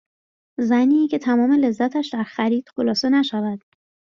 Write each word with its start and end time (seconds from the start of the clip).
زنی 0.59 1.07
که 1.07 1.19
تمام 1.19 1.51
لذتش 1.51 2.09
در 2.13 2.23
خرید 2.23 2.69
خلاصه 2.75 3.09
نشود 3.09 3.63